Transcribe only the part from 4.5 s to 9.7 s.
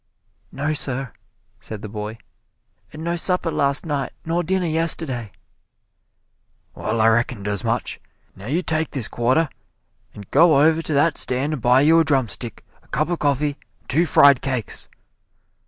yesterday!" "Well, I reckoned as much. Now you take this quarter